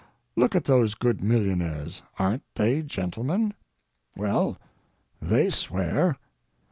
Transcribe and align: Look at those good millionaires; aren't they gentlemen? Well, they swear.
Look 0.35 0.55
at 0.55 0.63
those 0.63 0.95
good 0.95 1.23
millionaires; 1.23 2.01
aren't 2.17 2.41
they 2.55 2.81
gentlemen? 2.81 3.53
Well, 4.15 4.57
they 5.21 5.51
swear. 5.51 6.17